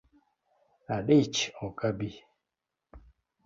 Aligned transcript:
Adich 0.95 1.37
ok 1.65 1.77
abi 1.89 2.09